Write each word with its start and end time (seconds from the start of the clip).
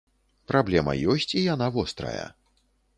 Праблема 0.51 0.95
ёсць 1.15 1.29
і 1.37 1.45
яна 1.53 1.71
вострая. 1.79 2.27